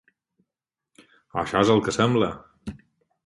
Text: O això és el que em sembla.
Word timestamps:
O 1.35 1.41
això 1.43 1.61
és 1.65 1.71
el 1.75 1.83
que 1.87 1.93
em 1.93 1.97
sembla. 1.99 2.31